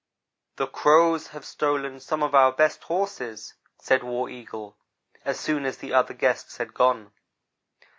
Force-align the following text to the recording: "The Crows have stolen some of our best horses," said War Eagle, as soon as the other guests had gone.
"The 0.55 0.65
Crows 0.65 1.27
have 1.27 1.45
stolen 1.45 1.99
some 1.99 2.23
of 2.23 2.33
our 2.33 2.51
best 2.51 2.85
horses," 2.85 3.53
said 3.79 4.03
War 4.03 4.29
Eagle, 4.29 4.75
as 5.23 5.39
soon 5.39 5.63
as 5.63 5.77
the 5.77 5.93
other 5.93 6.15
guests 6.15 6.57
had 6.57 6.73
gone. 6.73 7.11